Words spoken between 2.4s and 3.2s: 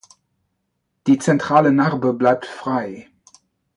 frei.